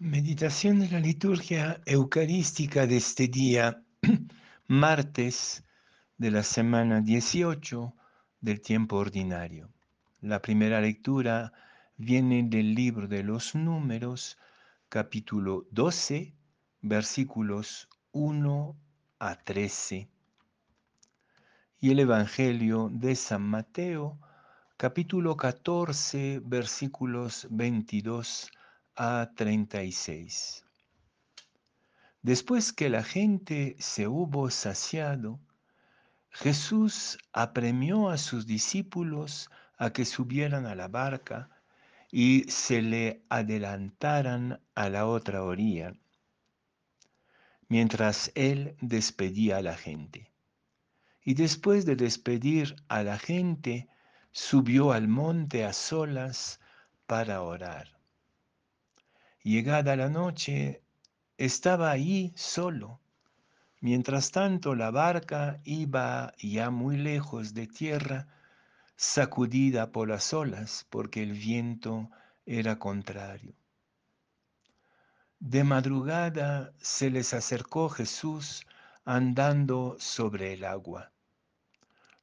[0.00, 3.82] Meditación de la liturgia eucarística de este día,
[4.68, 5.64] martes
[6.18, 7.96] de la semana 18
[8.40, 9.72] del tiempo ordinario.
[10.20, 11.52] La primera lectura
[11.96, 14.38] viene del libro de los números,
[14.88, 16.32] capítulo 12,
[16.80, 18.76] versículos 1
[19.18, 20.08] a 13.
[21.80, 24.16] Y el Evangelio de San Mateo,
[24.76, 28.52] capítulo 14, versículos 22
[29.00, 30.64] a 36.
[32.20, 35.38] Después que la gente se hubo saciado,
[36.30, 41.48] Jesús apremió a sus discípulos a que subieran a la barca
[42.10, 45.94] y se le adelantaran a la otra orilla,
[47.68, 50.32] mientras él despedía a la gente.
[51.22, 53.88] Y después de despedir a la gente,
[54.32, 56.58] subió al monte a solas
[57.06, 57.97] para orar.
[59.42, 60.82] Llegada la noche,
[61.36, 63.00] estaba allí solo.
[63.80, 68.26] Mientras tanto, la barca iba ya muy lejos de tierra,
[68.96, 72.10] sacudida por las olas, porque el viento
[72.44, 73.54] era contrario.
[75.38, 78.66] De madrugada se les acercó Jesús
[79.04, 81.12] andando sobre el agua.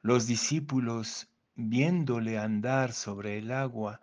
[0.02, 4.02] Los discípulos, viéndole andar sobre el agua,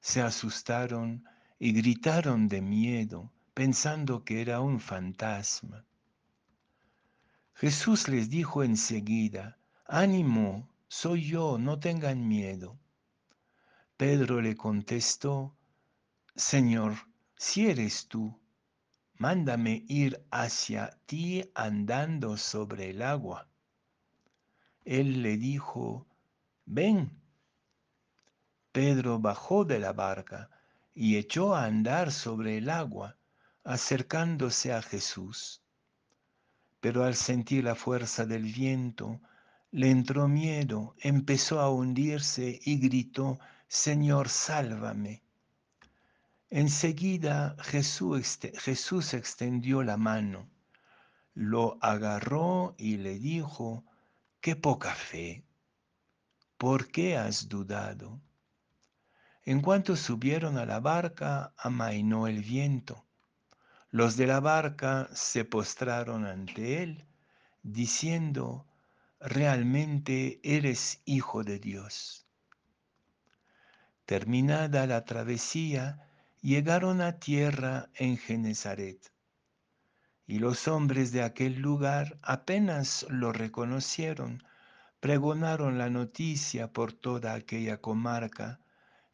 [0.00, 1.24] se asustaron
[1.58, 5.84] y gritaron de miedo, pensando que era un fantasma.
[7.54, 12.78] Jesús les dijo enseguida, ánimo, soy yo, no tengan miedo.
[13.96, 15.56] Pedro le contestó,
[16.36, 16.94] Señor,
[17.36, 18.38] si eres tú,
[19.14, 23.48] mándame ir hacia ti andando sobre el agua.
[24.84, 26.06] Él le dijo,
[26.64, 27.10] ven.
[28.70, 30.48] Pedro bajó de la barca
[31.00, 33.16] y echó a andar sobre el agua,
[33.62, 35.62] acercándose a Jesús.
[36.80, 39.20] Pero al sentir la fuerza del viento,
[39.70, 43.38] le entró miedo, empezó a hundirse y gritó,
[43.68, 45.22] Señor, sálvame.
[46.50, 50.50] Enseguida Jesús, Jesús extendió la mano,
[51.32, 53.84] lo agarró y le dijo,
[54.40, 55.44] qué poca fe,
[56.56, 58.20] ¿por qué has dudado?
[59.48, 63.06] En cuanto subieron a la barca, amainó el viento.
[63.88, 67.06] Los de la barca se postraron ante él,
[67.62, 68.66] diciendo,
[69.20, 72.26] realmente eres hijo de Dios.
[74.04, 76.06] Terminada la travesía,
[76.42, 79.00] llegaron a tierra en Genezaret.
[80.26, 84.42] Y los hombres de aquel lugar apenas lo reconocieron,
[85.00, 88.60] pregonaron la noticia por toda aquella comarca,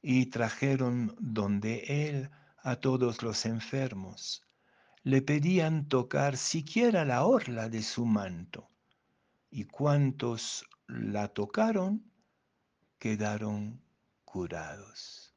[0.07, 4.47] y trajeron donde él a todos los enfermos.
[5.03, 8.71] Le pedían tocar siquiera la orla de su manto,
[9.51, 12.05] y cuantos la tocaron
[12.99, 13.81] quedaron
[14.27, 15.35] curados.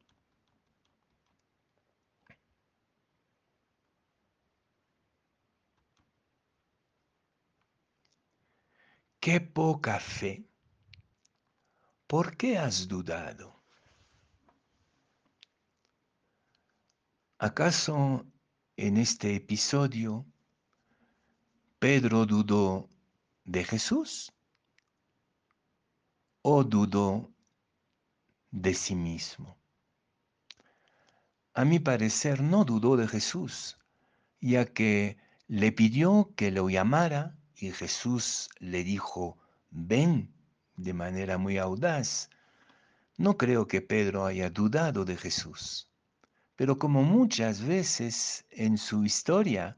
[9.21, 10.45] Qué poca fe.
[12.05, 13.56] ¿Por qué has dudado?
[17.39, 18.25] ¿Acaso
[18.77, 20.25] en este episodio
[21.77, 22.89] Pedro dudó
[23.45, 24.33] de Jesús
[26.41, 27.31] o dudó
[28.49, 29.55] de sí mismo?
[31.53, 33.77] A mi parecer no dudó de Jesús,
[34.41, 35.17] ya que
[35.47, 39.37] le pidió que lo llamara y Jesús le dijo,
[39.69, 40.33] ven
[40.75, 42.31] de manera muy audaz.
[43.15, 45.87] No creo que Pedro haya dudado de Jesús.
[46.57, 49.77] Pero como muchas veces en su historia,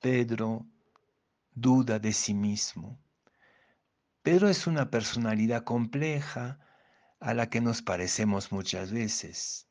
[0.00, 0.66] Pedro
[1.52, 2.98] duda de sí mismo.
[4.22, 6.58] Pedro es una personalidad compleja
[7.20, 9.68] a la que nos parecemos muchas veces.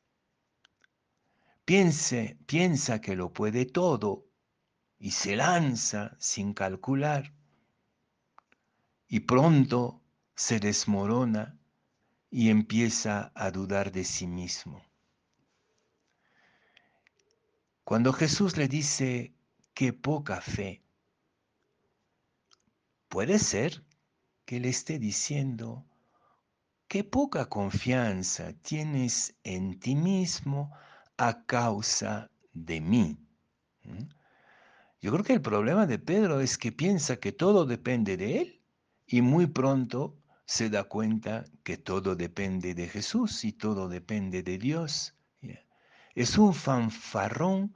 [1.66, 4.24] Piense, piensa que lo puede todo
[4.98, 7.34] y se lanza sin calcular.
[9.06, 10.02] Y pronto
[10.34, 11.58] se desmorona
[12.30, 14.87] y empieza a dudar de sí mismo.
[17.88, 19.32] Cuando Jesús le dice,
[19.72, 20.82] qué poca fe,
[23.08, 23.82] puede ser
[24.44, 25.86] que le esté diciendo,
[26.86, 30.70] qué poca confianza tienes en ti mismo
[31.16, 33.16] a causa de mí.
[33.84, 34.04] ¿Mm?
[35.00, 38.62] Yo creo que el problema de Pedro es que piensa que todo depende de él
[39.06, 40.14] y muy pronto
[40.44, 45.14] se da cuenta que todo depende de Jesús y todo depende de Dios.
[46.18, 47.72] Es un fanfarrón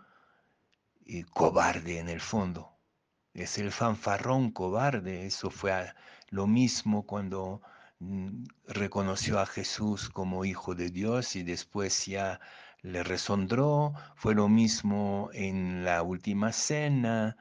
[1.07, 2.77] eh, cobarde en el fondo.
[3.35, 5.27] Es el fanfarrón cobarde.
[5.27, 5.95] Eso fue
[6.31, 7.63] lo mismo cuando
[8.01, 12.41] mm, reconoció a Jesús como hijo de Dios y después ya
[12.81, 13.95] le resondró.
[14.17, 17.37] Fue lo mismo en la última cena.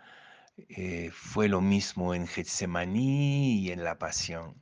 [0.55, 4.53] Eh, fue lo mismo en Getsemaní y en la pasión.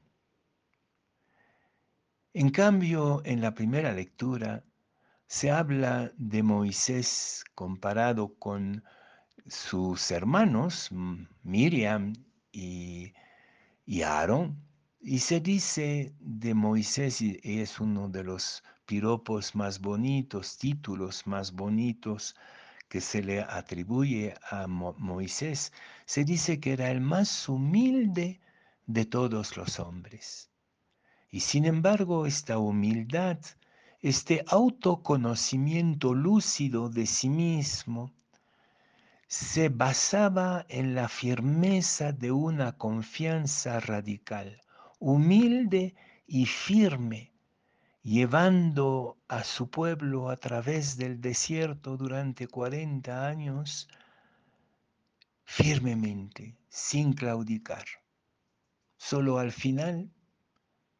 [2.33, 4.63] En cambio, en la primera lectura
[5.29, 8.83] se habla de Moisés comparado con
[9.45, 10.89] sus hermanos,
[11.43, 12.13] Miriam
[12.51, 13.13] y,
[13.85, 14.59] y Aarón,
[14.99, 21.51] y se dice de Moisés, y es uno de los piropos más bonitos, títulos más
[21.51, 22.35] bonitos
[22.87, 25.71] que se le atribuye a Moisés,
[26.05, 28.41] se dice que era el más humilde
[28.87, 30.49] de todos los hombres.
[31.29, 33.37] Y sin embargo, esta humildad,
[34.01, 38.13] este autoconocimiento lúcido de sí mismo,
[39.27, 44.61] se basaba en la firmeza de una confianza radical,
[44.99, 47.31] humilde y firme,
[48.01, 53.87] llevando a su pueblo a través del desierto durante 40 años
[55.43, 57.85] firmemente, sin claudicar.
[58.97, 60.09] Solo al final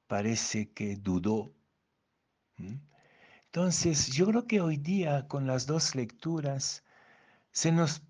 [0.07, 1.51] parece que dudó.
[3.51, 6.84] Entonces, yo creo que hoy día con las dos lecturas
[7.51, 8.04] se nos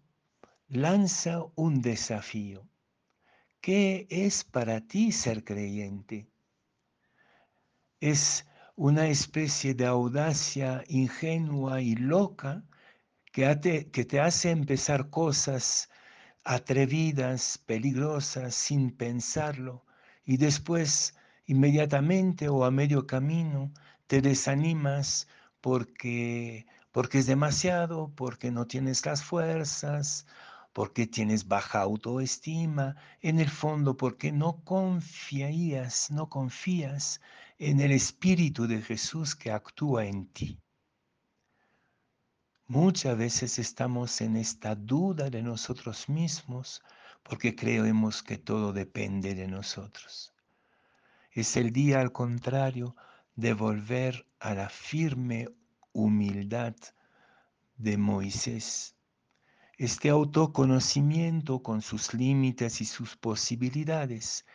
[0.67, 2.67] lanza un desafío.
[3.61, 6.27] ¿Qué es para ti ser creyente?
[8.01, 8.45] ¿Es
[8.75, 12.65] una especie de audacia ingenua y loca
[13.31, 15.89] que, que te hace empezar cosas
[16.43, 19.85] atrevidas, peligrosas, sin pensarlo,
[20.25, 21.15] y después
[21.45, 23.71] inmediatamente o a medio camino
[24.09, 25.27] te desanimas
[25.61, 30.25] porque, porque es demasiado, porque no tienes las fuerzas,
[30.73, 37.21] porque tienes baja autoestima, en el fondo porque no confías, no confías
[37.59, 40.59] en el Espíritu de Jesús que actúa en ti.
[42.65, 46.81] Muchas veces estamos en esta duda de nosotros mismos
[47.21, 50.33] porque creemos que todo depende de nosotros.
[51.31, 52.95] Es el día, al contrario,
[53.39, 55.47] de volver a la firme
[55.93, 56.75] humildad
[57.77, 58.97] de Moisés.
[59.77, 64.45] Este autoconocimiento con sus límites y sus posibilidades,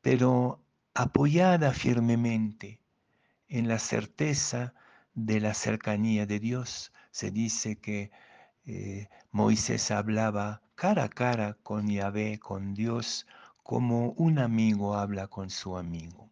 [0.00, 0.60] pero
[0.92, 2.80] apoyada firmemente
[3.46, 4.74] en la certeza
[5.14, 6.92] de la cercanía de Dios.
[7.12, 8.10] Se dice que
[8.64, 13.24] eh, Moisés hablaba cara a cara con Yahvé, con Dios,
[13.62, 16.25] como un amigo habla con su amigo.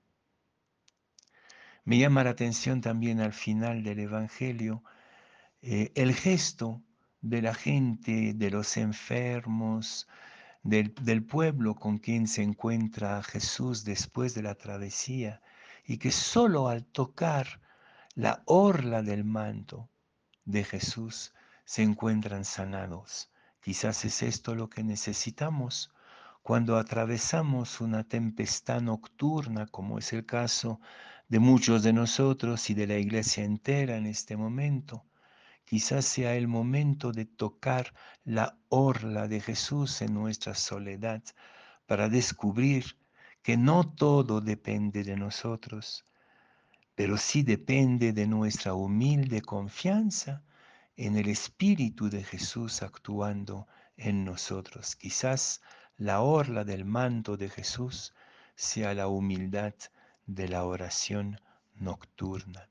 [1.84, 4.82] Me llama la atención también al final del Evangelio
[5.60, 6.82] eh, el gesto
[7.20, 10.08] de la gente, de los enfermos,
[10.62, 15.42] del, del, pueblo con quien se encuentra Jesús después de la travesía
[15.86, 17.60] y que solo al tocar
[18.14, 19.90] la orla del manto
[20.46, 21.34] de Jesús
[21.66, 23.30] se encuentran sanados.
[23.60, 25.92] Quizás es esto lo que necesitamos
[26.44, 30.78] cuando atravesamos una tempestad nocturna, como es el caso
[31.26, 35.06] de muchos de nosotros y de la iglesia entera en este momento,
[35.64, 37.94] quizás sea el momento de tocar
[38.24, 41.22] la orla de Jesús en nuestra soledad
[41.86, 42.98] para descubrir
[43.42, 46.04] que no todo depende de nosotros,
[46.94, 50.42] pero sí depende de nuestra humilde confianza
[50.98, 54.94] en el Espíritu de Jesús actuando en nosotros.
[54.94, 55.62] Quizás
[55.96, 58.14] la orla del manto de Jesús
[58.56, 59.74] sea la humildad
[60.26, 61.40] de la oración
[61.74, 62.68] nocturna.